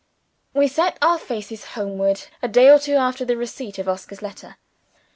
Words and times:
We 0.55 0.67
set 0.67 0.97
our 1.03 1.19
faces 1.19 1.63
homeward 1.77 2.23
a 2.41 2.47
day 2.47 2.71
or 2.71 2.79
two 2.79 2.95
after 2.95 3.23
the 3.23 3.37
receipt 3.37 3.77
of 3.77 3.87
Oscar's 3.87 4.23
letter. 4.23 4.55